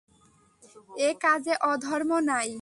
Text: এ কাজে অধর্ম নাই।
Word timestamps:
এ 0.99 1.09
কাজে 1.23 1.53
অধর্ম 1.71 2.11
নাই। 2.23 2.51